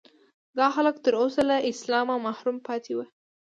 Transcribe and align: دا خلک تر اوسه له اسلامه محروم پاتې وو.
دا 0.57 0.67
خلک 0.75 0.95
تر 1.05 1.13
اوسه 1.21 1.41
له 1.49 1.57
اسلامه 1.71 2.15
محروم 2.25 2.57
پاتې 2.67 2.91
وو. 2.95 3.05